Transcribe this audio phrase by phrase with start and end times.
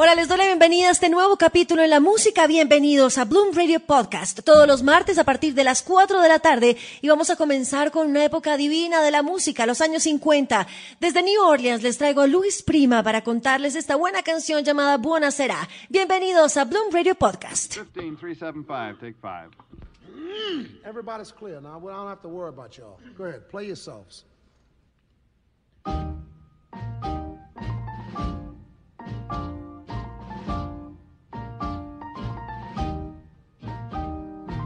[0.00, 2.46] Hola, les doy la bienvenida a este nuevo capítulo en la música.
[2.46, 6.38] Bienvenidos a Bloom Radio Podcast, todos los martes a partir de las 4 de la
[6.38, 6.76] tarde.
[7.02, 10.68] Y vamos a comenzar con una época divina de la música, los años 50.
[11.00, 15.32] Desde New Orleans les traigo a Luis Prima para contarles esta buena canción llamada Buena
[15.32, 15.68] Será.
[15.88, 17.78] Bienvenidos a Bloom Radio Podcast.
[17.78, 19.50] 15, 375, take five.
[20.84, 21.80] Everybody's clear now.
[21.80, 22.98] We don't have to worry about y'all.
[23.16, 24.24] Go ahead, play yourselves.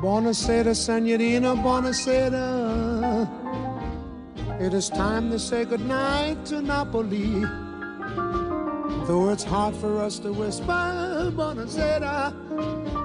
[0.03, 2.43] Buonasera, senorina, buonasera.
[4.61, 7.45] It is time to say goodnight to Napoli.
[9.07, 12.35] Though it's hard for us to whisper, buonasera,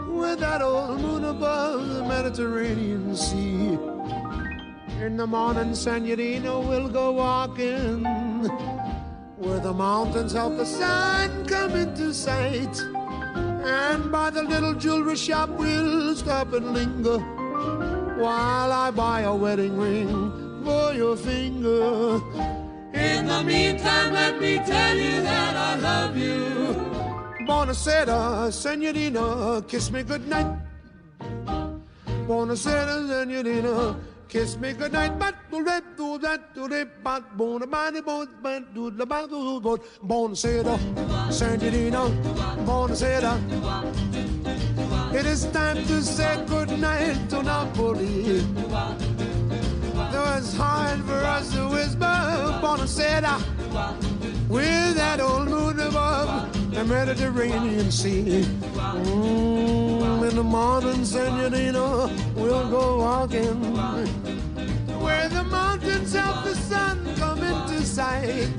[0.09, 3.77] with that old moon above the Mediterranean Sea.
[5.05, 8.03] In the morning, senorina, we'll go walking
[9.38, 12.75] where the mountains help the sun come into sight.
[13.67, 17.19] And by the little jewelry shop, we'll stop and linger
[18.17, 22.21] while I buy a wedding ring for your finger.
[22.93, 26.37] In the meantime, let me tell you that I love you.
[27.45, 30.47] Buonasera, senorina, kiss me goodnight.
[32.25, 33.97] Buonasera, senorina,
[34.28, 35.17] kiss me goodnight.
[35.20, 39.61] But do that, do that, do that, but bona body, bon, but do the bado,
[39.61, 40.78] bon, buonasera,
[41.31, 42.09] senorina,
[42.66, 43.38] buonasera.
[45.14, 48.42] It is time to say goodnight to Napoli.
[50.11, 52.05] Though it's hard for us to whisper,
[52.61, 54.16] buonasera,
[54.47, 58.45] with that old moon above the Mediterranean Sea.
[58.73, 63.75] Mm, in the morning, senorina, we'll go walking
[64.99, 68.49] where the mountains help the sun come into sight.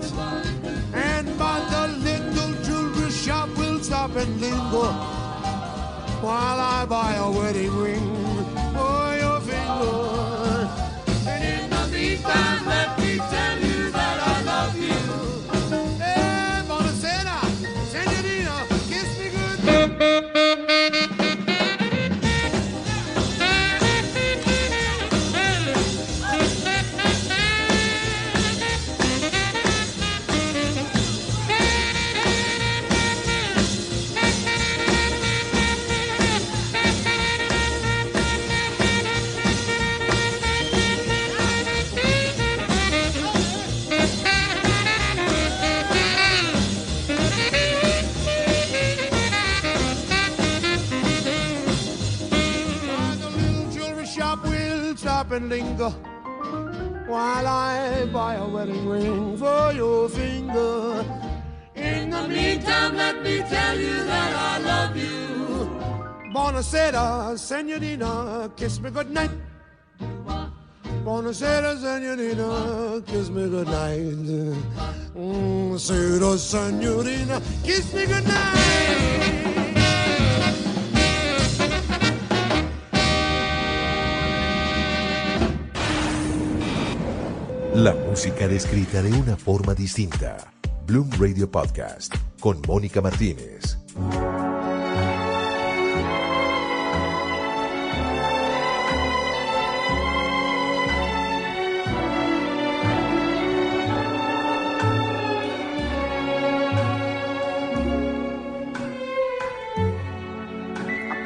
[0.95, 4.93] And by the little jewelry shop, we'll stop and linger
[6.21, 8.07] while I buy a wedding ring
[8.75, 10.28] for your finger.
[55.39, 55.91] And linger
[57.07, 61.05] while I buy a wedding ring for your finger.
[61.77, 65.17] In the meantime, let me tell you that I love you.
[66.35, 69.31] Buonasera, senorina, kiss me goodnight.
[71.05, 74.19] Buonasera, senorina, kiss me goodnight.
[75.17, 79.48] Mm, senorina, kiss me goodnight.
[87.79, 90.37] La música descrita de una forma distinta.
[90.85, 93.79] Bloom Radio Podcast con Mónica Martínez.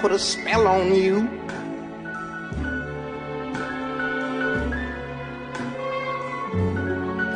[0.03, 1.42] Put a spell on you.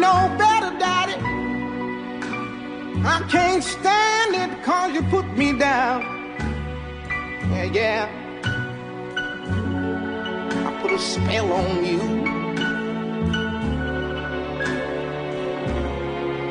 [0.00, 1.16] know better, Daddy.
[3.04, 6.02] I can't stand it cause you put me down.
[7.50, 8.08] Yeah, yeah.
[10.66, 12.02] I put a spell on you.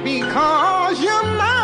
[0.04, 1.57] Because you're mine.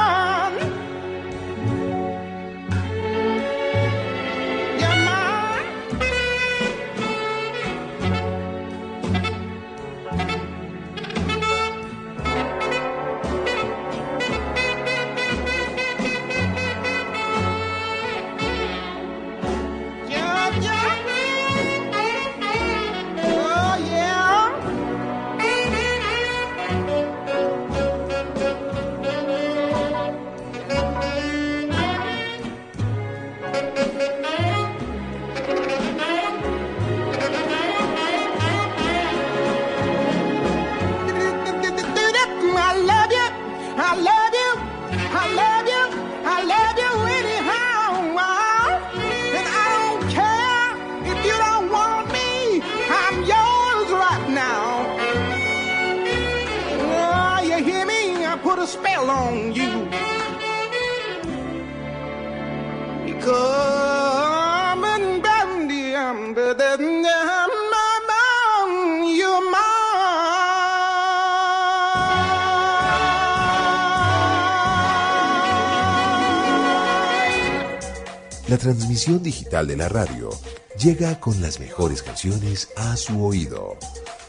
[78.53, 80.29] La transmisión digital de la radio
[80.77, 83.77] llega con las mejores canciones a su oído.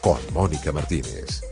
[0.01, 1.43] Con Mónica Martínez.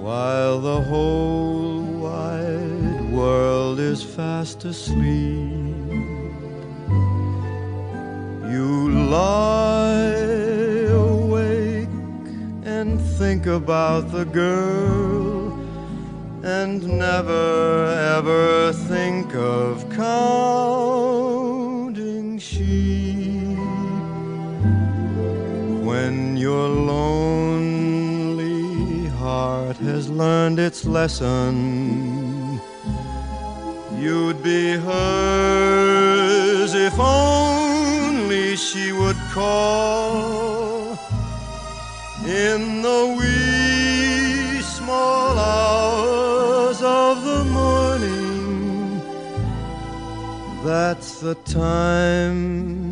[0.00, 4.96] While the whole wide world is fast asleep,
[8.50, 10.14] you lie
[10.88, 11.88] awake
[12.64, 15.52] and think about the girl
[16.42, 21.19] and never ever think of counting
[30.20, 32.60] learned its lesson
[33.96, 40.90] you'd be hers if only she would call
[42.26, 49.00] in the wee small hours of the morning.
[50.62, 52.89] That's the time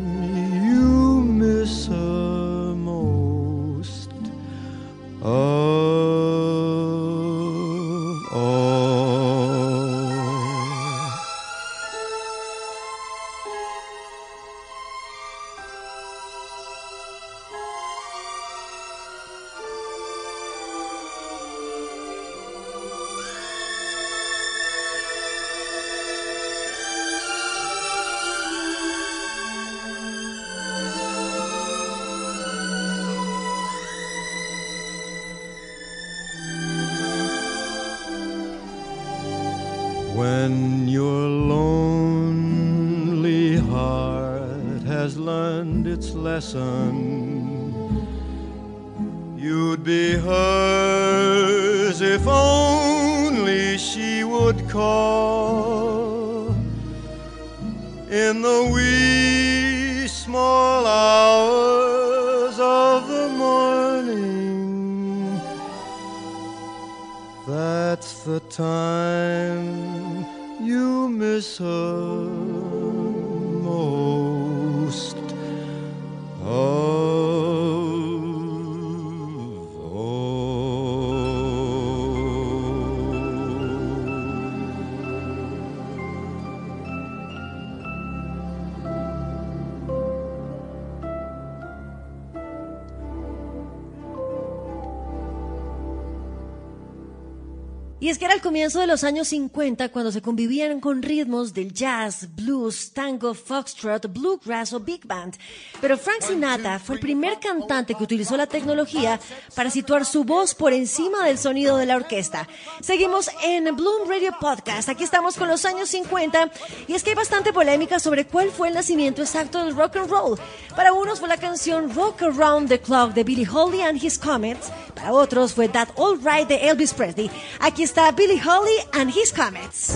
[98.01, 101.53] Y es que era el comienzo de los años 50 cuando se convivían con ritmos
[101.53, 105.35] del jazz, blues, tango, foxtrot, bluegrass o big band.
[105.81, 109.19] Pero Frank Sinatra fue el primer cantante que utilizó la tecnología
[109.53, 112.47] para situar su voz por encima del sonido de la orquesta.
[112.79, 114.87] Seguimos en Bloom Radio Podcast.
[114.87, 116.51] Aquí estamos con los años 50
[116.87, 120.09] y es que hay bastante polémica sobre cuál fue el nacimiento exacto del rock and
[120.09, 120.39] roll.
[120.73, 124.71] Para unos fue la canción Rock Around the Clock de Billie Holiday and His Comets.
[124.99, 127.31] Para otros fue That All Right de Elvis Presley.
[127.59, 129.95] Aquí está Billie Holiday and His Comets.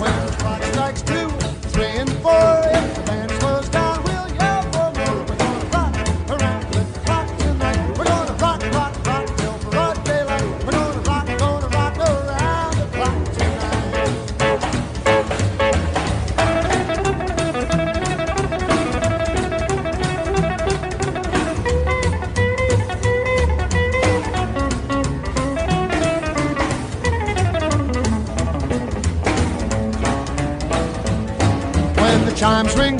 [32.43, 32.92] Times ring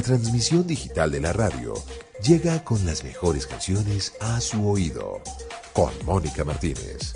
[0.00, 1.74] La transmisión digital de la radio
[2.26, 5.20] llega con las mejores canciones a su oído.
[5.74, 7.12] Con Mónica Martínez.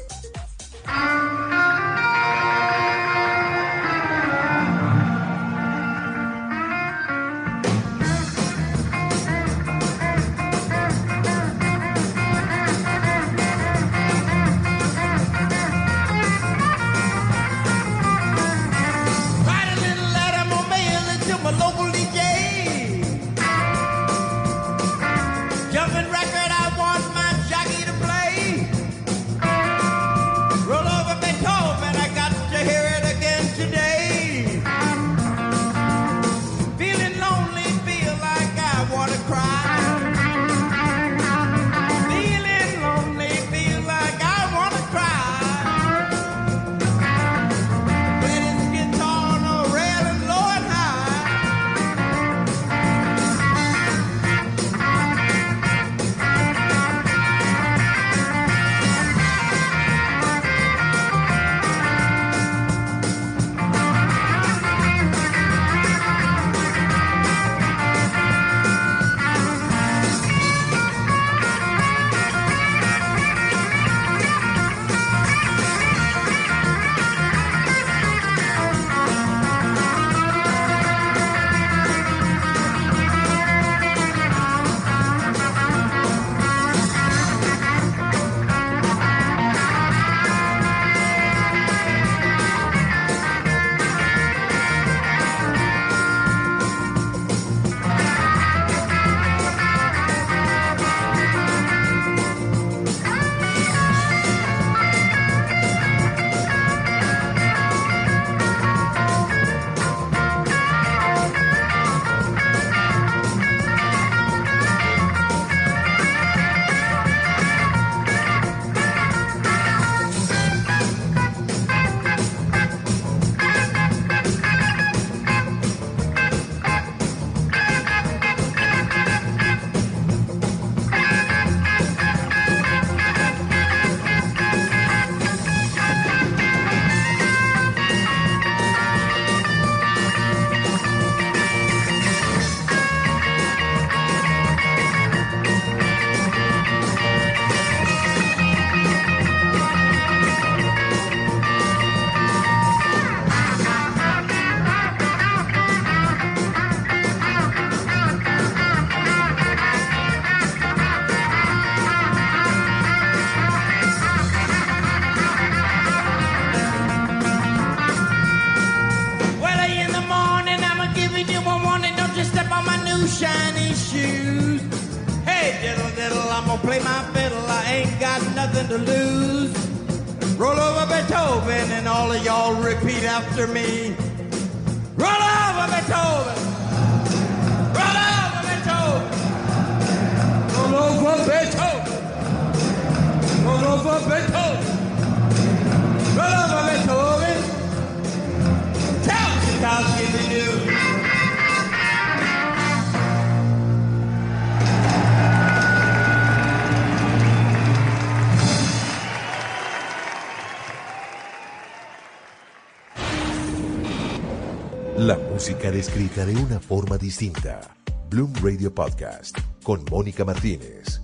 [215.74, 217.60] descrita de una forma distinta.
[218.08, 221.03] Bloom Radio Podcast con Mónica Martínez.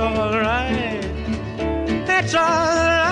[0.00, 1.02] alright.
[2.06, 3.09] That's alright.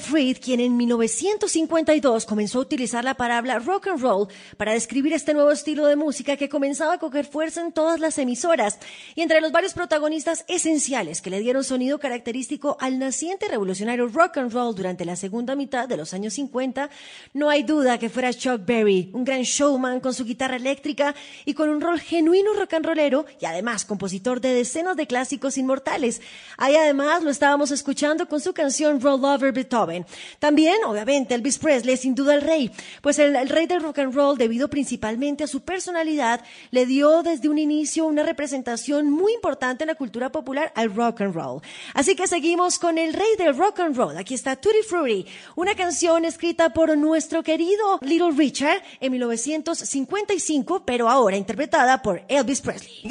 [0.00, 5.34] Fried, quien en 1952 comenzó a utilizar la palabra rock and roll para describir este
[5.34, 8.78] nuevo estilo de música que comenzaba a coger fuerza en todas las emisoras.
[9.14, 14.38] Y entre los varios protagonistas esenciales que le dieron sonido característico al naciente revolucionario rock
[14.38, 16.88] and roll durante la segunda mitad de los años 50,
[17.34, 21.52] no hay duda que fuera Chuck Berry, un gran showman con su guitarra eléctrica y
[21.52, 26.22] con un rol genuino rock and rollero y además compositor de decenas de clásicos inmortales.
[26.56, 30.06] Ahí además lo estábamos escuchando con su canción Roll Over Guitar joven.
[30.38, 32.70] También, obviamente, Elvis Presley sin duda el rey,
[33.02, 37.22] pues el, el rey del rock and roll, debido principalmente a su personalidad, le dio
[37.22, 41.60] desde un inicio una representación muy importante en la cultura popular al rock and roll.
[41.92, 44.16] Así que seguimos con el rey del rock and roll.
[44.16, 51.10] Aquí está Tutti Frutti, una canción escrita por nuestro querido Little Richard en 1955, pero
[51.10, 53.02] ahora interpretada por Elvis Presley.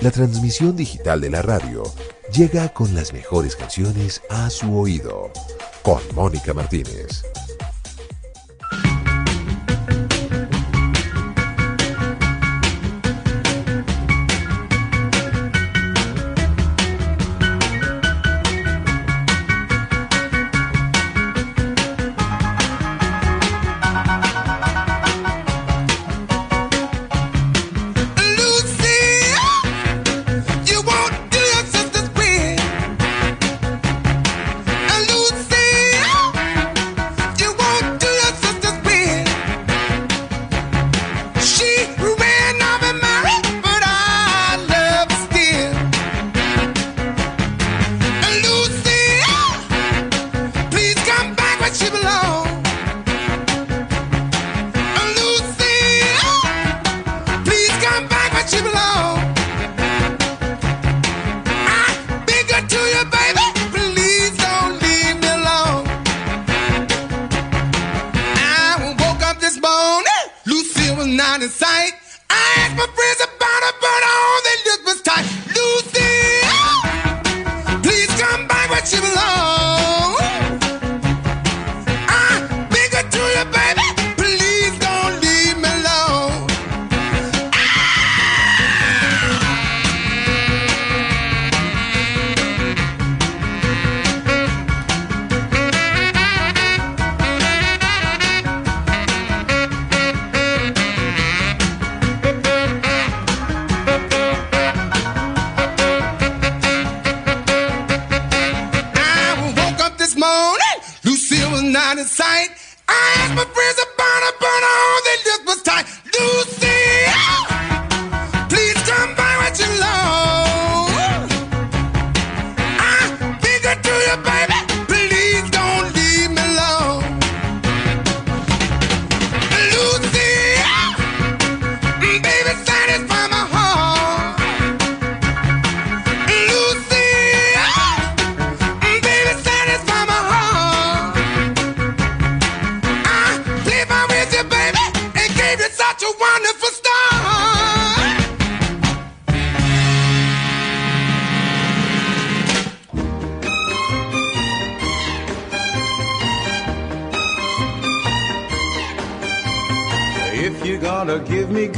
[0.00, 1.82] La transmisión digital de la radio
[2.32, 5.32] llega con las mejores canciones a su oído.
[5.82, 7.24] Con Mónica Martínez.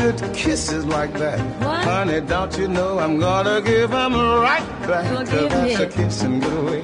[0.00, 1.84] Good kisses like that, What?
[1.84, 4.14] honey, don't you know I'm gonna give 'em
[4.48, 5.06] right back?
[5.16, 5.84] Forgive that's me.
[5.84, 6.82] a kissing good way.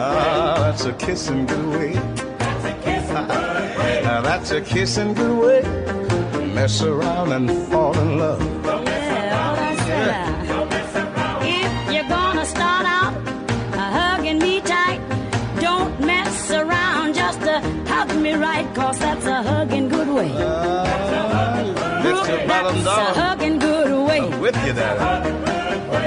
[0.00, 1.92] Ah, that's a kissing good way.
[4.08, 5.60] Now that's a kissing good way.
[6.54, 8.42] Mess around and fall in love.
[8.64, 10.10] Yeah, all I said.
[11.60, 13.12] If you're gonna start out
[13.74, 15.00] uh, hugging me tight,
[15.60, 20.30] don't mess around, just uh, hug me right, cause that's a hugging good way.
[20.32, 20.77] Lift
[22.74, 24.20] your bottom That's a hugging good way.
[24.20, 24.96] I'm With you there.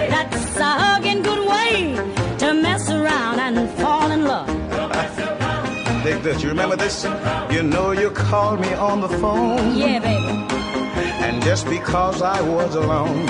[0.09, 1.95] That's a hugging good way
[2.39, 4.47] to mess around and fall in love.
[6.03, 6.41] Dig this.
[6.41, 7.05] You remember this?
[7.51, 9.75] You know you called me on the phone.
[9.75, 10.37] Yeah, baby.
[11.25, 13.25] And just because I was alone,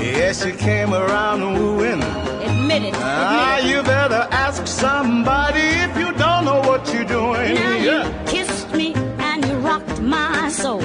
[0.00, 2.02] yes, you came around wooing.
[2.02, 2.94] Admit it.
[2.96, 3.76] Ah, Admit it.
[3.76, 7.54] you better ask somebody if you don't know what you're doing.
[7.54, 10.80] Now you kissed me and you rocked my soul.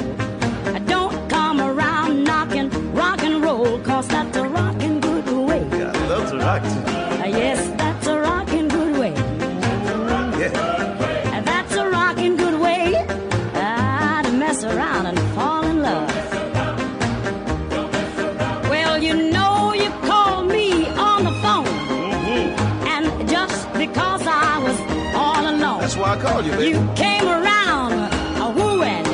[26.42, 26.78] That's why I called you, baby.
[26.78, 27.94] You came around
[28.42, 29.06] a wooing.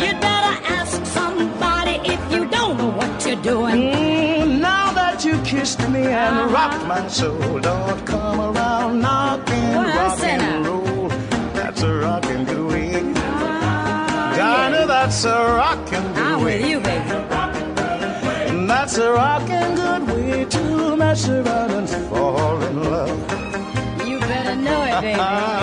[0.00, 3.74] You'd better ask somebody if you don't know what you're doing.
[3.92, 6.54] Mm, now that you kissed me and Uh-huh.
[6.54, 11.08] rocked my soul, don't come around knocking I rock and roll.
[11.54, 13.12] That's a rockin' good way.
[13.16, 16.60] Ah, Dinah, that's a rockin' good I'm way.
[16.60, 17.10] with you, baby.
[18.50, 23.18] And that's a rockin' good way to mess around and fall in love.
[24.08, 25.20] You better know it, baby.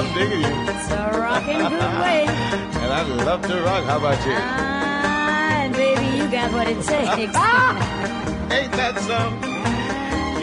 [1.41, 2.25] rockin' good way.
[2.27, 3.83] And I love to rock.
[3.85, 4.33] How about you?
[4.35, 7.17] Ah, and baby, you got what it takes.
[8.51, 9.33] Ain't that some?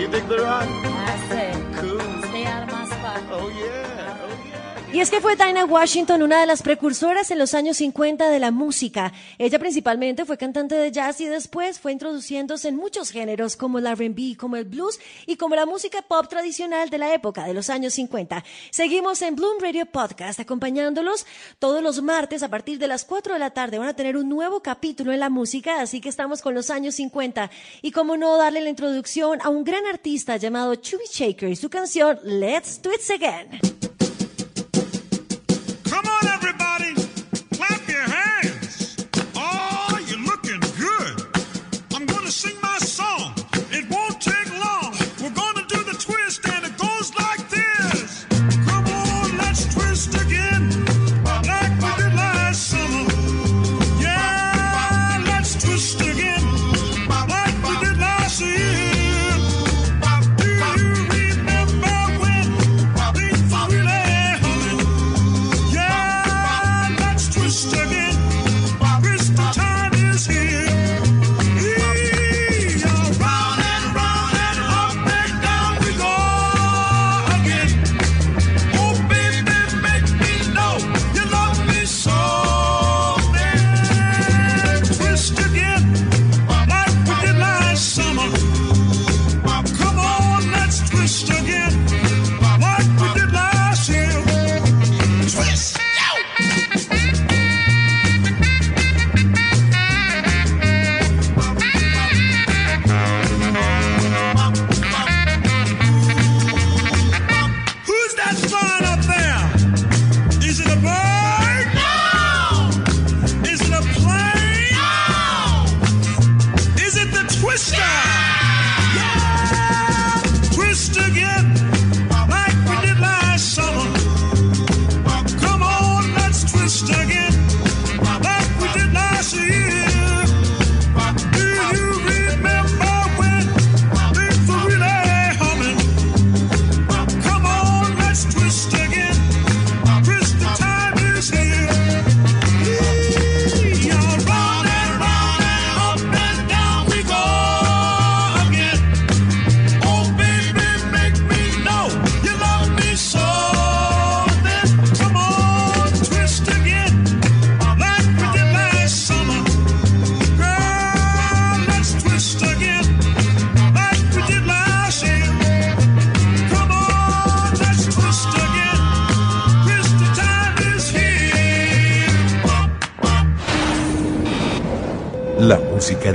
[0.01, 0.69] You dig the rock?
[4.91, 8.39] Y es que fue Dinah Washington una de las precursoras en los años 50 de
[8.39, 9.13] la música.
[9.37, 13.87] Ella principalmente fue cantante de jazz y después fue introduciéndose en muchos géneros como el
[13.87, 17.69] R&B, como el blues y como la música pop tradicional de la época de los
[17.69, 18.43] años 50.
[18.71, 21.27] Seguimos en Bloom Radio Podcast acompañándolos
[21.59, 23.79] todos los martes a partir de las 4 de la tarde.
[23.79, 26.95] Van a tener un nuevo capítulo en la música, así que estamos con los años
[26.95, 27.51] 50.
[27.83, 31.69] Y cómo no darle la introducción a un gran artista llamado Chubby Shaker y su
[31.69, 33.88] canción Let's Do It Again.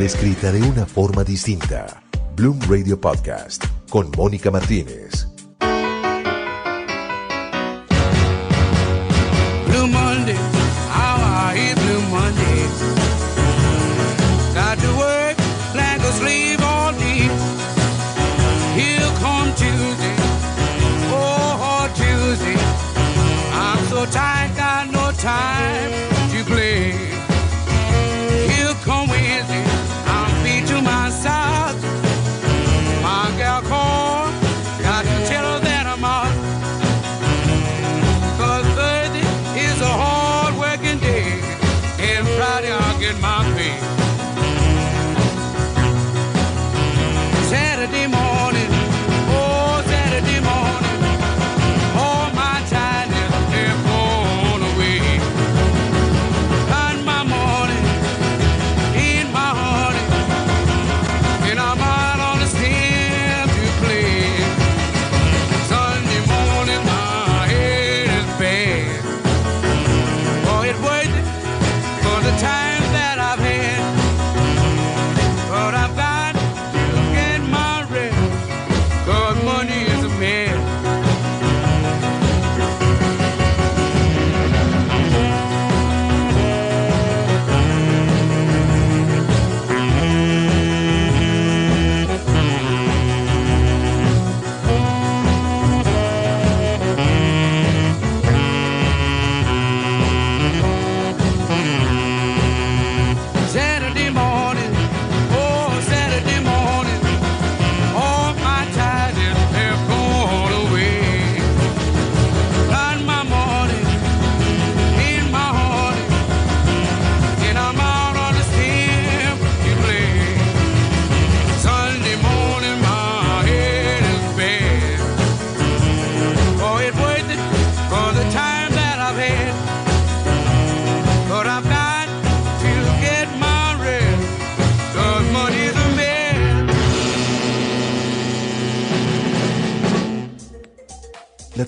[0.06, 2.04] escrita de una forma distinta.
[2.36, 5.13] Bloom Radio Podcast con Mónica Martínez.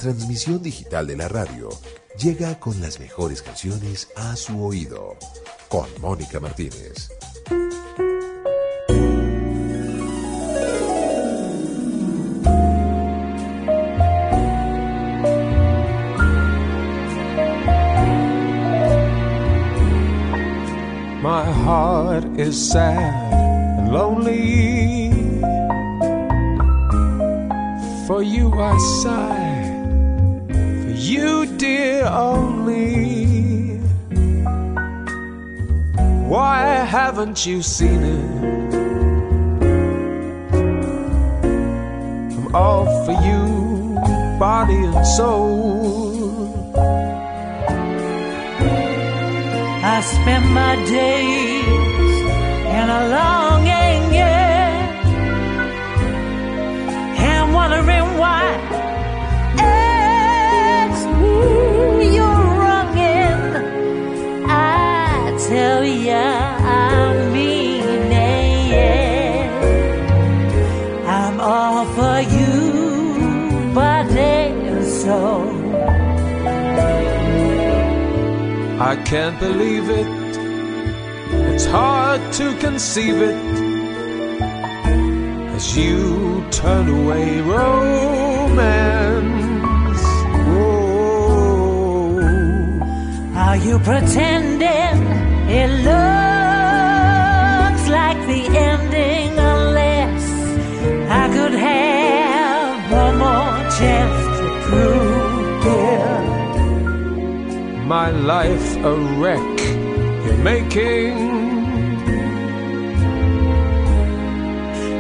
[0.06, 1.68] Transmisión digital de la radio
[2.20, 5.18] llega con las mejores canciones a su oído.
[5.68, 7.10] Con Mónica Martínez.
[21.24, 24.75] My heart is sad and lonely.
[37.46, 38.05] You seen
[81.56, 83.36] It's hard to conceive it
[85.56, 88.76] as you turn away romance.
[90.50, 92.20] Whoa.
[93.38, 94.98] Are you pretending
[95.48, 100.24] it looks like the ending unless
[101.10, 106.20] I could have one more chance to prove, dear?
[107.86, 109.75] My life a wreck
[110.46, 111.18] making.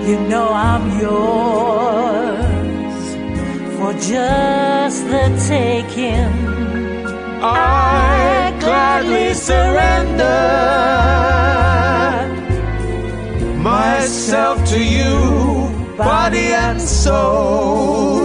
[0.08, 2.99] You know I'm yours
[3.77, 6.34] for just the taking.
[7.43, 10.41] I gladly surrender
[13.62, 15.15] myself to you,
[15.95, 18.24] body and soul.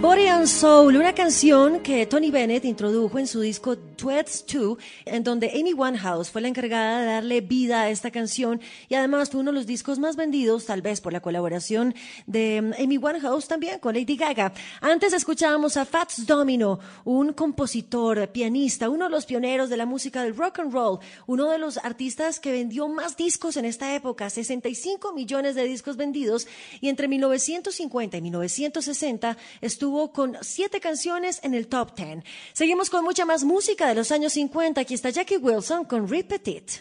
[0.00, 5.22] Body and Soul, una canción que Tony Bennett introdujo en su disco Duets 2, en
[5.22, 9.38] donde Amy Winehouse fue la encargada de darle vida a esta canción y además fue
[9.38, 11.94] uno de los discos más vendidos, tal vez por la colaboración
[12.26, 14.52] de mm, Amy Winehouse también con Lady Gaga.
[14.80, 20.24] Antes escuchábamos a Fats Domino, un compositor, pianista, uno de los pioneros de la música
[20.24, 20.98] del rock and roll,
[21.28, 25.96] uno de los artistas que vendió más discos en esta época, 65 millones de discos
[25.96, 26.48] vendidos
[26.80, 32.24] y entre 1950 y 1960 estuvo con siete canciones en el top 10.
[32.52, 34.80] Seguimos con mucha más música de los años 50.
[34.80, 36.80] Aquí está Jackie Wilson con Repeat.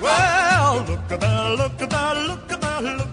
[0.00, 3.07] Well, look at that, look at that, look at that, look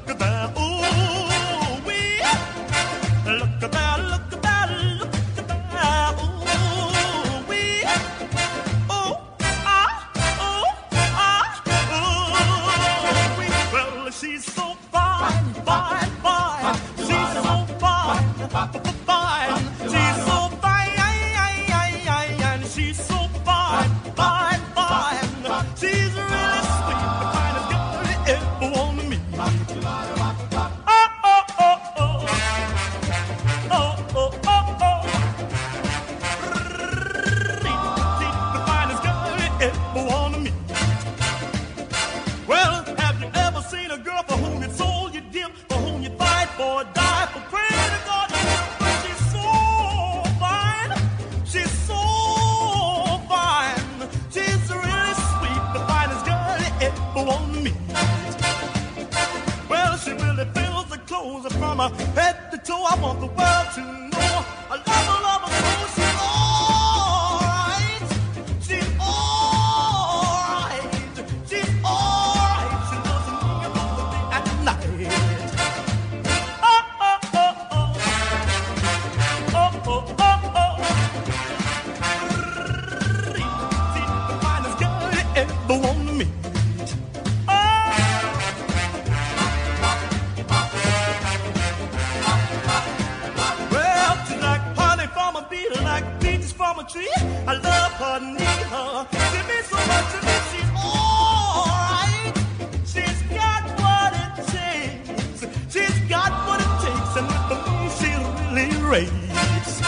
[108.95, 109.81] raise.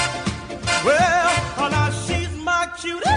[0.86, 3.10] Well, now she's my cutie,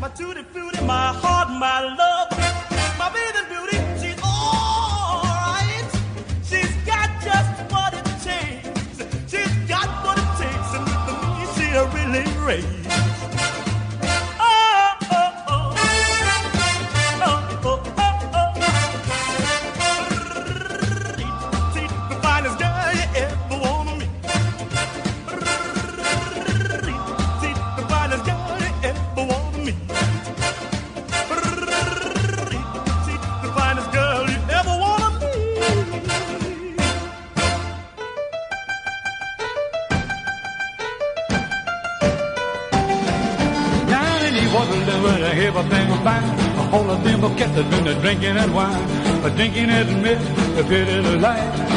[0.00, 2.11] my tutti frutti, my heart, my love,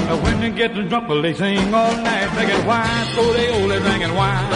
[0.09, 3.79] And when they get drunk, well, they sing all night, drinking wine, so they only
[3.79, 4.51] drinking wine.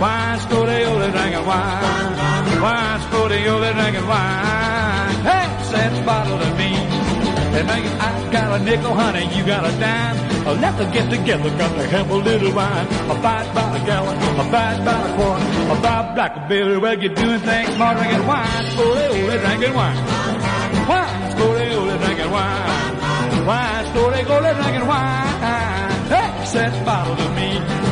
[0.00, 2.62] Wine, so they only drinking wine.
[2.62, 5.14] Wine, so they only drinking wine.
[5.28, 6.72] Hey, said bottle to me.
[7.54, 10.16] And now I got a nickel, honey, you got a dime.
[10.44, 12.86] Uh, let's get together, got to have a little wine.
[12.86, 16.78] A five by a gallon, a five by a quart, a five blackberry.
[16.78, 18.64] Well, you're doing things more drinking wine.
[18.74, 19.74] Slowly, only drinking.
[19.74, 19.96] Wine,
[23.94, 25.90] Wine, slowly, only drinking wine.
[26.08, 27.91] Hey, says bottle to me.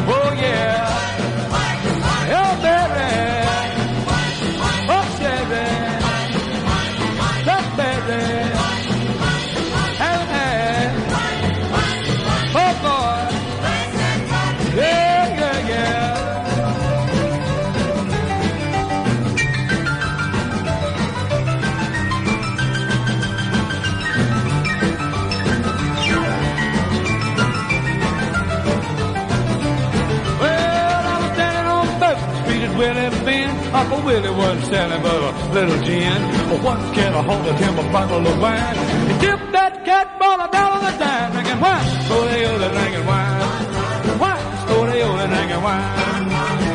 [33.90, 36.22] Uncle Willie wasn't selling but a little gin.
[36.48, 38.76] But one can a hold of him a bottle of wine.
[39.10, 41.86] He tipped that cat ball a dollar a dime, drinking wine.
[42.06, 44.18] So they only drinking wine.
[44.22, 46.28] Wine, so they only drinking wine.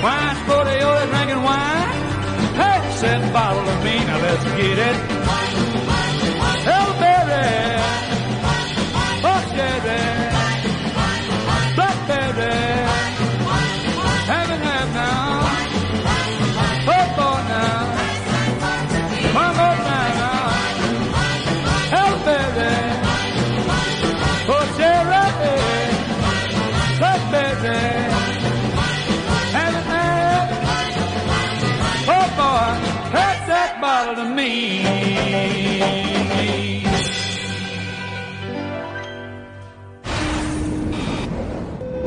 [0.03, 1.75] Wine, so they only drinking wine.
[3.31, 5.24] Bottle of me, now let's get it.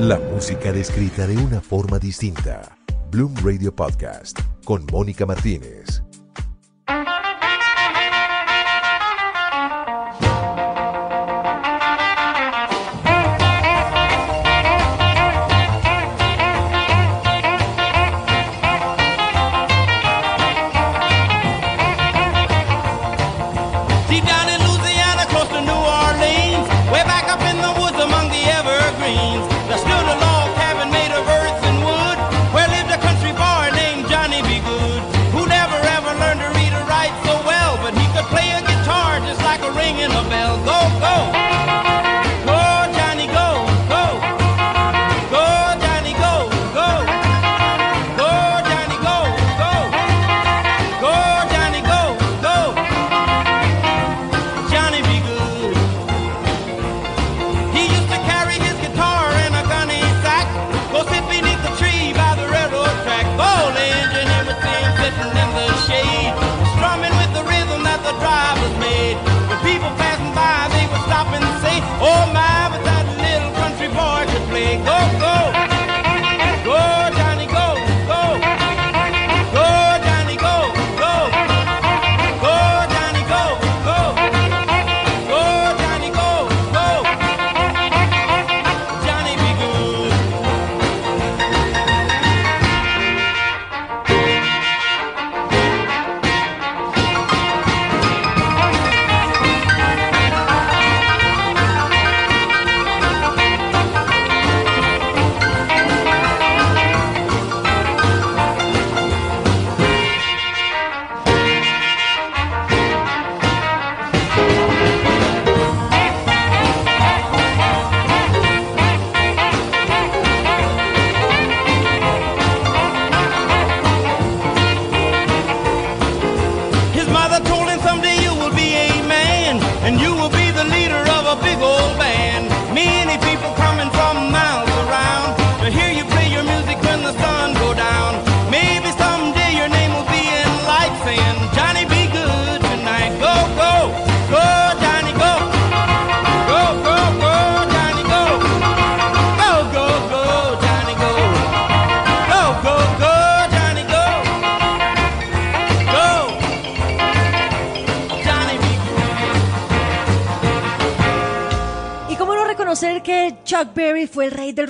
[0.09, 2.79] La música descrita de una forma distinta.
[3.11, 6.03] Bloom Radio Podcast con Mónica Martínez.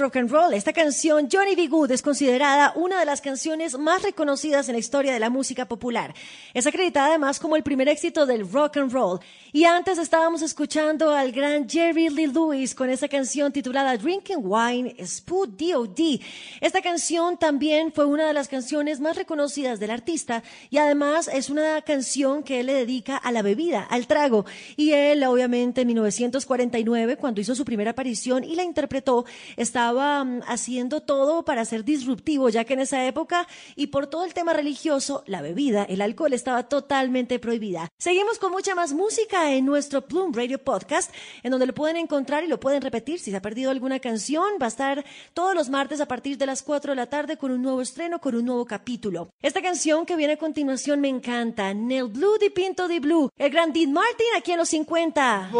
[0.08, 0.54] Rock and roll.
[0.54, 1.68] Esta canción, B.
[1.68, 5.66] Good, es considerada una de las canciones más reconocidas en la historia de la música
[5.66, 6.14] popular.
[6.54, 9.20] Es acreditada además como el primer éxito del rock and roll.
[9.52, 14.96] Y antes estábamos escuchando al gran Jerry Lee Lewis con esa canción titulada Drinking Wine
[15.06, 16.20] Spood D.O.D.
[16.60, 21.50] Esta canción también fue una de las canciones más reconocidas del artista y además es
[21.50, 24.44] una canción que él le dedica a la bebida, al trago.
[24.76, 29.24] Y él, obviamente, en 1949, cuando hizo su primera aparición y la interpretó,
[29.56, 34.24] estaba mm, haciendo todo para ser disruptivo, ya que en esa época y por todo
[34.24, 37.88] el tema religioso, la bebida, el alcohol estaba totalmente prohibida.
[37.98, 41.12] Seguimos con mucha más música en nuestro Plum Radio Podcast,
[41.42, 43.18] en donde lo pueden encontrar y lo pueden repetir.
[43.18, 46.46] Si se ha perdido alguna canción, va a estar todos los martes a partir de
[46.46, 49.30] las 4 de la tarde con un nuevo estreno, con un nuevo capítulo.
[49.42, 53.50] Esta canción que viene a continuación me encanta, Nel Blue di Pinto di Blue, el
[53.50, 55.50] gran Dean Martin aquí en los 50.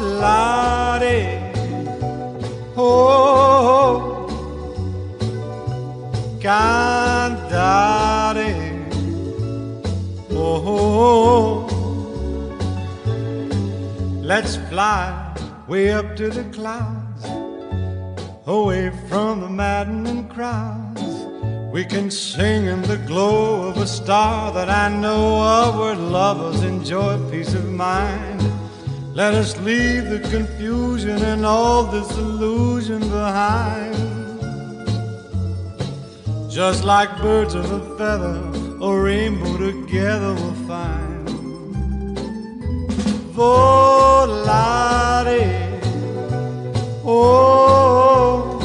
[0.00, 1.10] volare.
[2.76, 4.26] Oh,
[6.40, 7.60] cantare.
[10.32, 11.86] Oh, oh, oh,
[14.22, 15.34] let's fly
[15.68, 17.24] way up to the clouds,
[18.46, 21.02] away from the maddening crowds.
[21.72, 26.62] We can sing in the glow of a star that I know of where lovers
[26.62, 28.42] enjoy peace of mind.
[29.14, 34.09] Let us leave the confusion and all disillusion behind.
[36.50, 38.42] Just like birds of a feather,
[38.82, 41.28] a rainbow together we'll find.
[43.36, 44.60] Volare,
[47.04, 48.58] oh,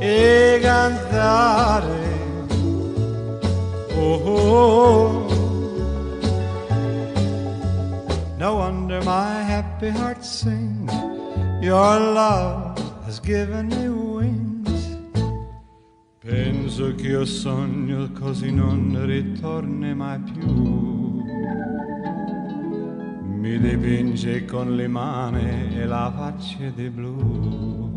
[0.00, 2.08] e cantare,
[3.92, 5.28] oh.
[8.38, 10.90] No wonder my happy heart sings.
[11.62, 14.05] Your love has given me.
[16.26, 21.22] Penso che io sogno così non ritorni mai più.
[23.38, 27.92] Mi dipinge con le mani e la faccia di blu.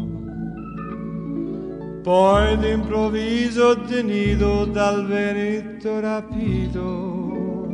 [2.03, 7.67] Poi d'improvviso tenido dal vento rapito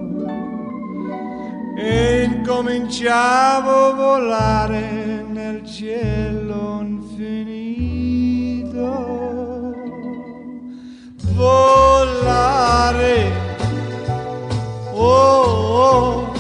[1.78, 7.55] e incominciavo a volare nel cielo infinito.
[11.36, 13.30] Volare,
[14.94, 16.34] oh, oh,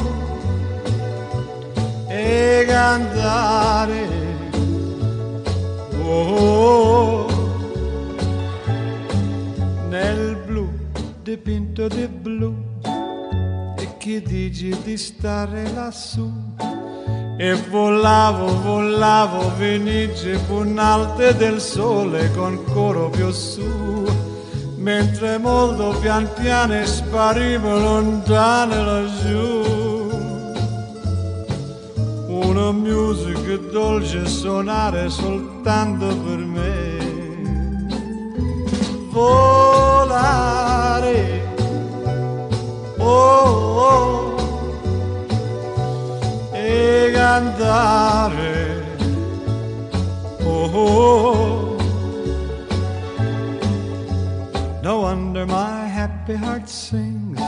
[2.07, 4.07] e cantare,
[6.01, 7.25] oh,
[9.89, 10.69] nel blu
[11.23, 12.55] dipinto di blu.
[13.77, 16.31] E che dici di stare lassù?
[17.37, 24.33] E volavo, volavo, venice punalte del sole con coro più su
[24.85, 29.63] mentre molto pian piano sparivo lontano laggiù.
[32.27, 36.97] Una musica dolce suonare soltanto per me.
[39.09, 40.33] Volare.
[42.99, 43.41] Oh,
[43.89, 44.35] oh,
[46.53, 48.83] e cantare.
[50.43, 51.64] Oh, oh.
[54.85, 57.39] No wonder my happy heart sings.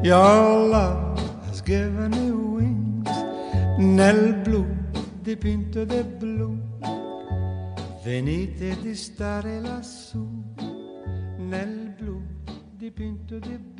[0.00, 3.10] Your love has given me wings.
[3.78, 4.64] Nel blu
[5.20, 6.56] dipinto di blu.
[8.04, 10.24] Venite di stare lassù.
[11.38, 12.22] Nel blu
[12.76, 13.77] dipinto di blu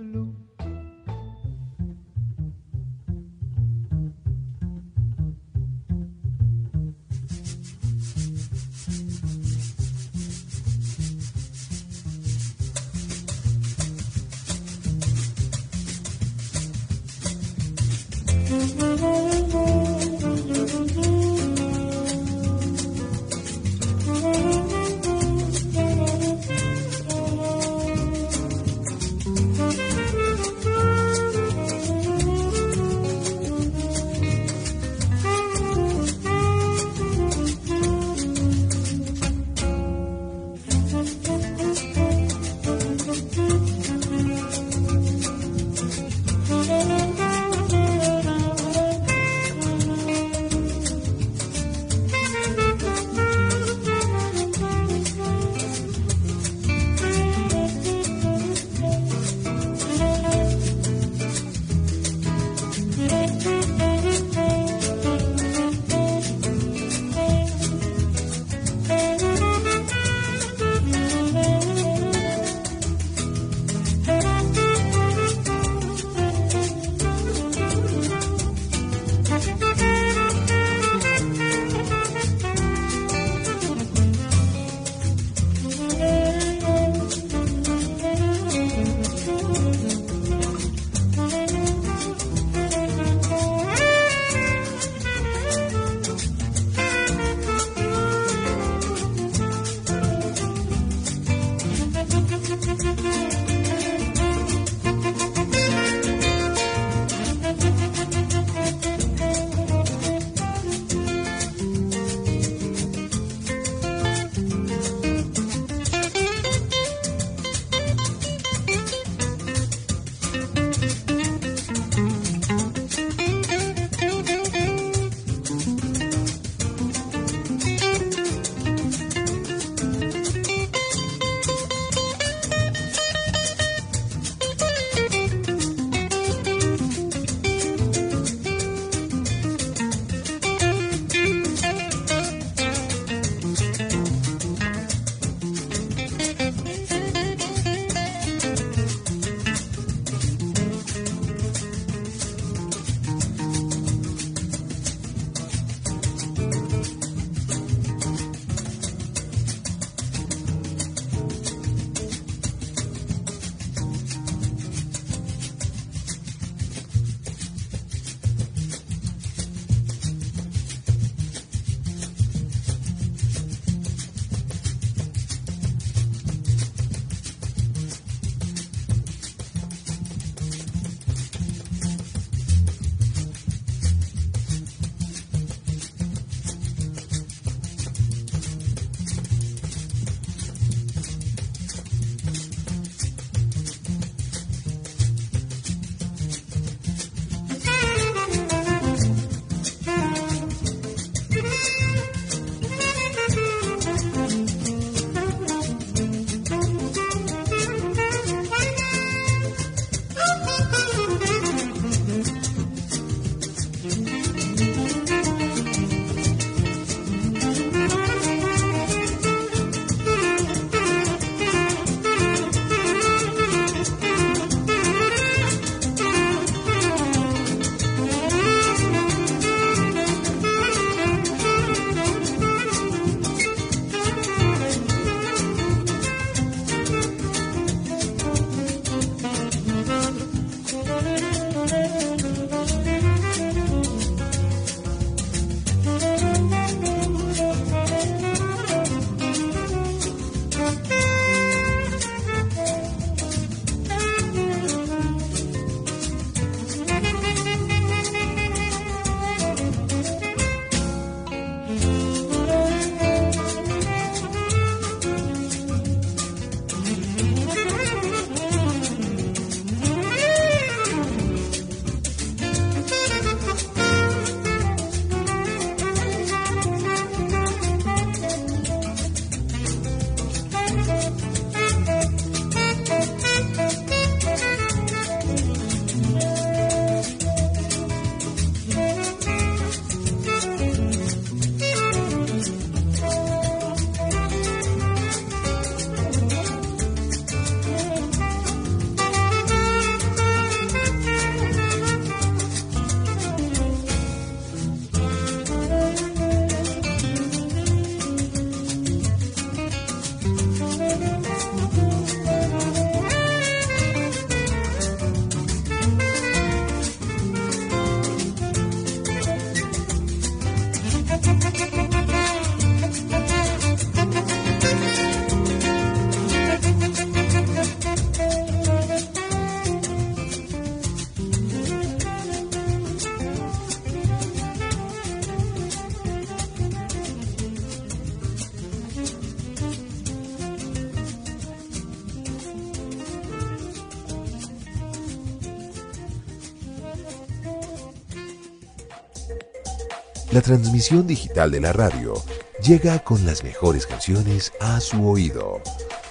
[350.38, 352.14] La transmisión digital de la radio
[352.62, 355.60] llega con las mejores canciones a su oído.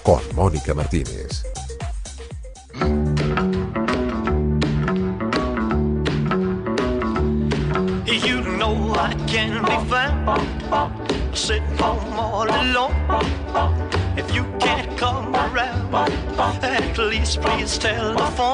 [0.02, 1.46] Con Mónica Martínez.
[16.60, 18.38] At least please telephone.
[18.38, 18.47] Don't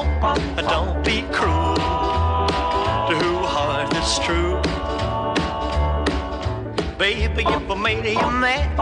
[7.37, 8.77] If I made you mad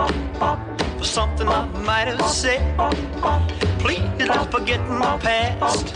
[0.98, 2.60] for something I might have said,
[3.78, 5.94] please don't forget my past.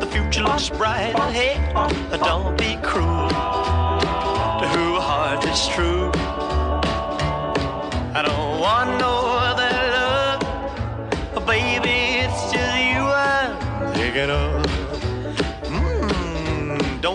[0.00, 1.74] The future looks bright ahead.
[2.20, 6.10] Don't be cruel to who heart is true.
[8.14, 9.14] I don't want no
[9.50, 9.70] other
[11.36, 12.24] love, baby.
[12.24, 14.63] It's just you I'm thinking of.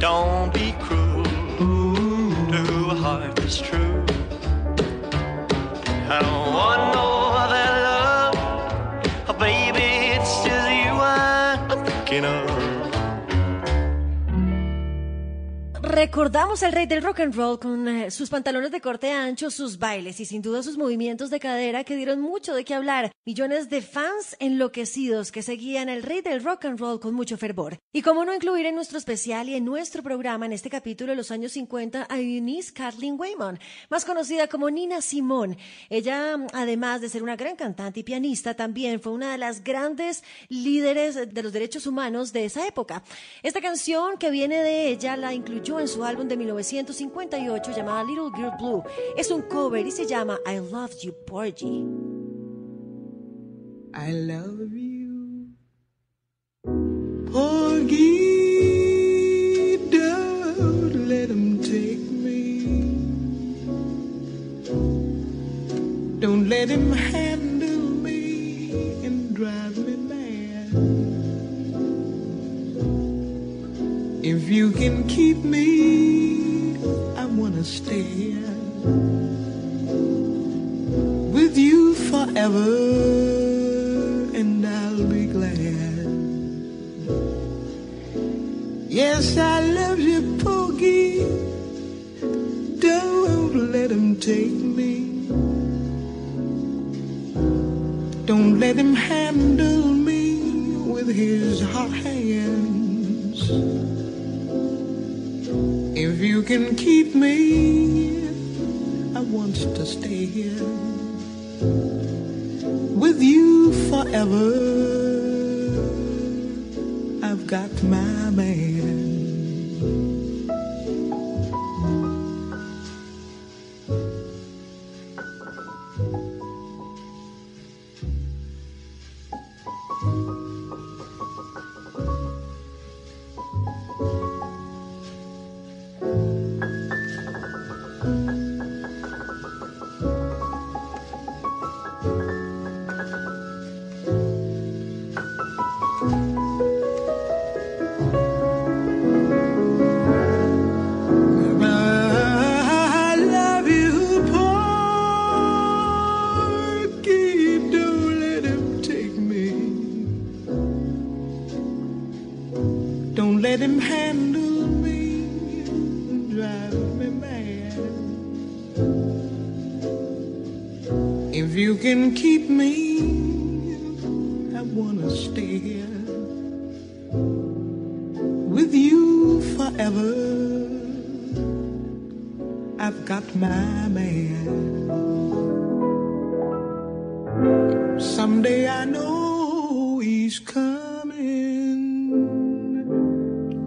[0.00, 4.04] Don't be cruel to a heart that's true.
[6.08, 7.17] I don't want no
[15.98, 19.80] Recordamos al rey del rock and roll con eh, sus pantalones de corte ancho, sus
[19.80, 23.10] bailes y sin duda sus movimientos de cadera que dieron mucho de qué hablar.
[23.26, 27.78] Millones de fans enloquecidos que seguían al rey del rock and roll con mucho fervor.
[27.92, 31.16] Y cómo no incluir en nuestro especial y en nuestro programa en este capítulo de
[31.16, 33.58] los años 50 a Eunice Kathleen Waymon,
[33.90, 35.58] más conocida como Nina Simone.
[35.90, 40.22] Ella, además de ser una gran cantante y pianista, también fue una de las grandes
[40.48, 43.02] líderes de los derechos humanos de esa época.
[43.42, 48.52] Esta canción que viene de ella la incluyó su álbum de 1958 llamada Little Girl
[48.58, 48.82] Blue.
[49.16, 51.86] Es un cover y se llama I Love You Porgy.
[53.94, 54.87] I love you,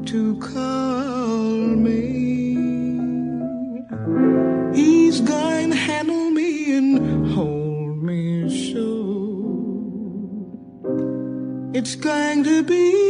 [0.07, 1.51] to call
[1.87, 2.01] me.
[4.75, 8.89] He's gonna handle me and hold me so.
[11.73, 13.00] It's going to be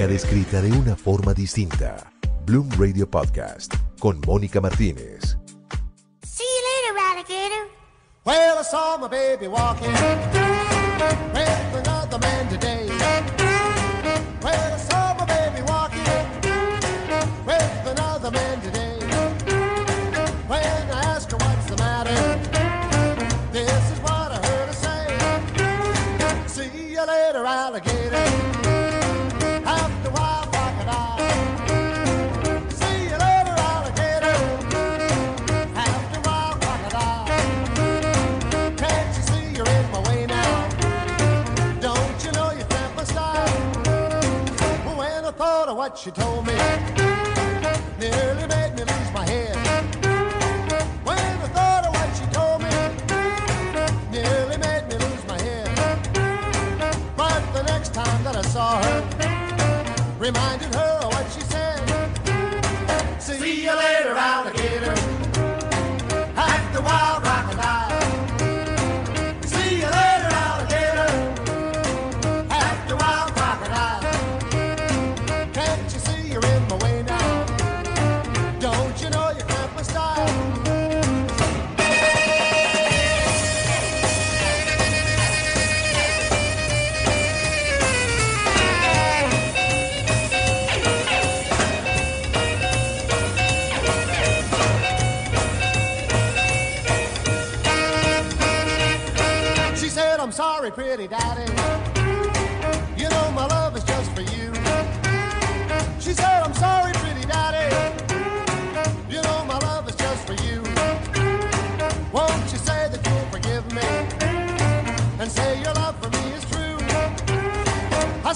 [0.00, 2.10] música descrita de una forma distinta.
[2.46, 5.36] Bloom Radio Podcast con Mónica Martínez.
[6.22, 7.68] See you later, alligator.
[8.24, 10.09] Well, I saw my baby walking.
[64.10, 65.09] around, I get around.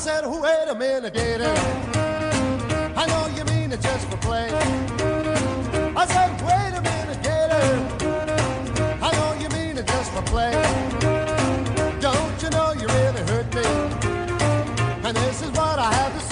[0.04, 1.54] Said, wait a minute, gator.
[2.94, 4.50] I know you mean it just for play.
[5.96, 7.66] I said, wait a minute, gator.
[9.00, 10.52] I know you mean it just for play.
[12.02, 13.64] Don't you know you really hurt me?
[15.08, 16.23] And this is what I have to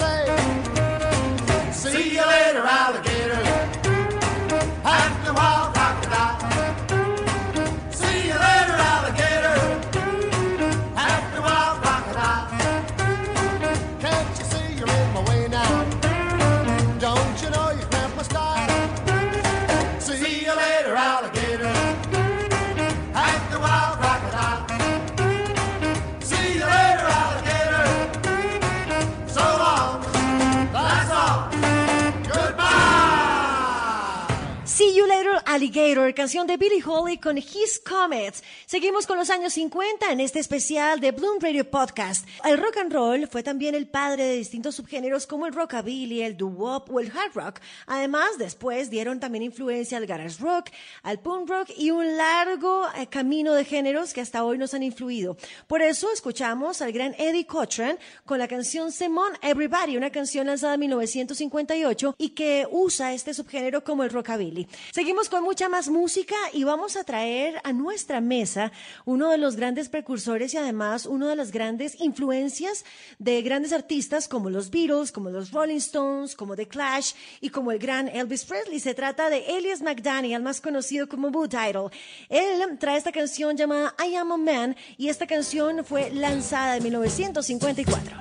[35.93, 38.43] Alligator, canción de Billie Holiday con His Comets.
[38.65, 42.27] Seguimos con los años 50 en este especial de Bloom Radio Podcast.
[42.43, 46.35] El rock and roll fue también el padre de distintos subgéneros como el rockabilly, el
[46.35, 47.59] doo-wop o el hard rock.
[47.85, 50.69] Además, después dieron también influencia al garage rock,
[51.03, 54.83] al punk rock y un largo eh, camino de géneros que hasta hoy nos han
[54.83, 55.37] influido.
[55.67, 60.73] Por eso escuchamos al gran Eddie Cochran con la canción Simon Everybody, una canción lanzada
[60.73, 64.67] en 1958 y que usa este subgénero como el rockabilly.
[64.91, 68.71] Seguimos con mucha más música y vamos a traer a nuestra mesa
[69.05, 72.85] uno de los grandes precursores y además una de las grandes influencias
[73.19, 77.71] de grandes artistas como los Beatles, como los Rolling Stones, como The Clash y como
[77.71, 78.79] el gran Elvis Presley.
[78.79, 81.89] Se trata de Elias McDaniel, más conocido como Boo Title.
[82.29, 86.83] Él trae esta canción llamada I Am a Man y esta canción fue lanzada en
[86.83, 88.17] 1954.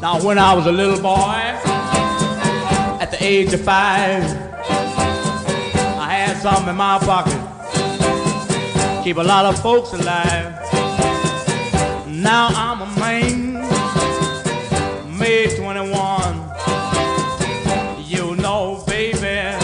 [0.00, 1.69] Now, when I was a little boy,
[3.12, 4.22] at the age of five,
[5.98, 7.34] I had something in my pocket.
[9.02, 10.54] Keep a lot of folks alive.
[12.06, 13.54] Now I'm a man,
[15.18, 16.50] May 21.
[18.06, 19.56] You know, baby,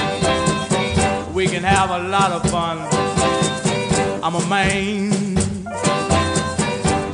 [1.33, 2.79] we can have a lot of fun.
[4.25, 5.13] I'm a man.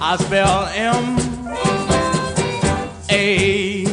[0.00, 1.18] I spell M
[3.10, 3.91] A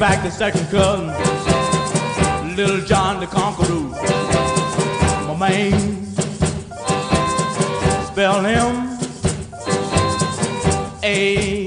[0.00, 1.08] back the second cousin,
[2.56, 3.90] Little John the Conqueror.
[5.28, 6.06] My man,
[8.06, 8.98] spell him
[11.02, 11.59] A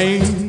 [0.00, 0.39] My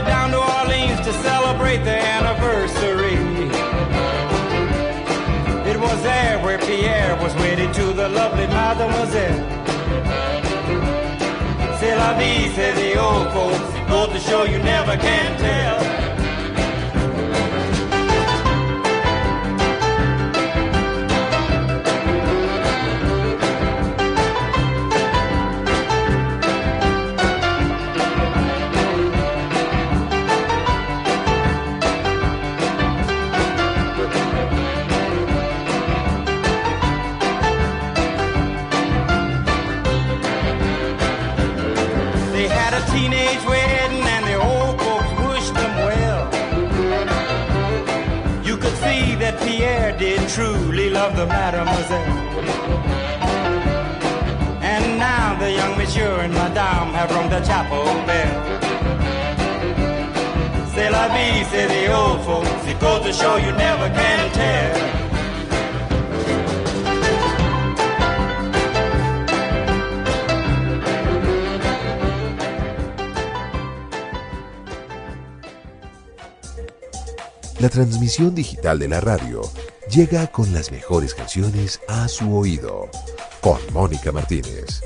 [0.00, 3.16] way down to Orleans to celebrate the anniversary.
[5.70, 9.46] It was there where Pierre was wedded to the lovely Mademoiselle.
[11.78, 15.99] C'est la vie, say the old folks, goes to show you never can tell.
[50.92, 52.16] loved the mademoiselle.
[54.62, 58.60] And now the young monsieur and madame have rung the chapel bell.
[60.74, 65.00] C'est la vie, say the old folks, it goes to show you never can tell.
[77.60, 79.29] La transmisión digital de la radio
[79.90, 82.88] llega con las mejores canciones a su oído.
[83.40, 84.82] Con Mónica Martínez.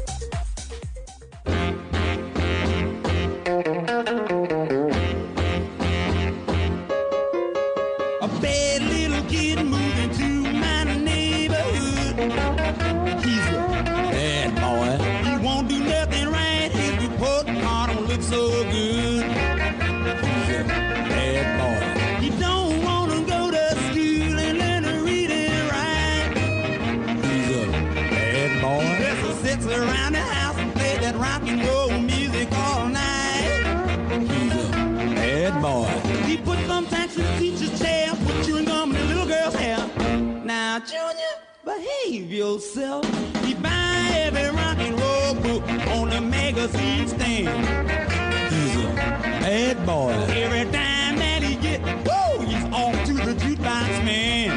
[49.64, 50.12] bad boy.
[50.28, 54.50] Every time that he get, woo, he's off to the jukebox man.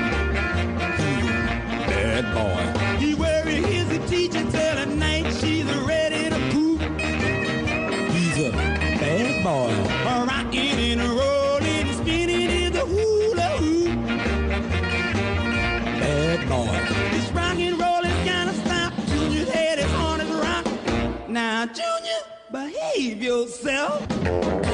[1.88, 2.64] Bad boy.
[3.00, 6.82] He worry his teacher till the night she's ready to poop.
[8.12, 9.72] He's a bad boy.
[10.12, 13.96] A rockin' and a rollin' and spinning is a hula hoop.
[16.02, 16.78] Bad boy.
[17.12, 18.94] This rock and roll is gonna stop.
[19.08, 20.66] Junior's head is on his rock.
[21.30, 22.22] Now, Junior,
[22.52, 24.67] behave yourself.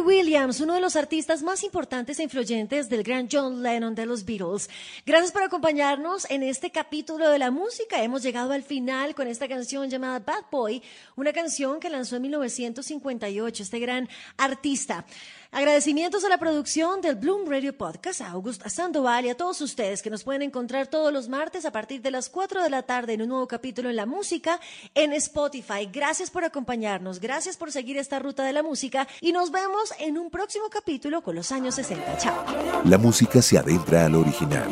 [0.00, 4.24] Williams, uno de los artistas más importantes e influyentes del gran John Lennon de los
[4.24, 4.68] Beatles.
[5.06, 8.02] Gracias por acompañarnos en este capítulo de la música.
[8.02, 10.82] Hemos llegado al final con esta canción llamada Bad Boy,
[11.16, 15.04] una canción que lanzó en 1958 este gran artista.
[15.52, 20.00] Agradecimientos a la producción del Bloom Radio Podcast, a Augusta Sandoval y a todos ustedes
[20.00, 23.14] que nos pueden encontrar todos los martes a partir de las 4 de la tarde
[23.14, 24.60] en un nuevo capítulo en la música
[24.94, 25.88] en Spotify.
[25.92, 30.18] Gracias por acompañarnos, gracias por seguir esta ruta de la música y nos vemos en
[30.18, 32.18] un próximo capítulo con los años 60.
[32.18, 32.44] Chao.
[32.84, 34.68] La música se adentra al original.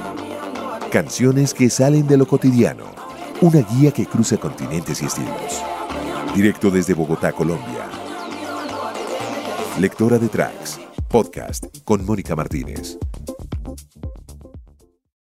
[0.92, 2.84] Canciones que salen de lo cotidiano.
[3.40, 5.60] Una guía que cruza continentes y estilos.
[6.36, 7.97] Directo desde Bogotá, Colombia.
[9.78, 12.98] Lectora de Tracks, podcast con Mónica Martínez.